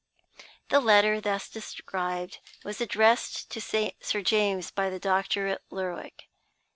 The 0.69 0.79
letter 0.79 1.21
thus 1.21 1.47
described 1.47 2.39
was 2.63 2.81
addressed 2.81 3.51
to 3.51 3.61
Sir 3.61 4.21
James 4.23 4.71
by 4.71 4.89
the 4.89 4.97
doctor 4.97 5.45
at 5.45 5.61
Lerwick. 5.69 6.23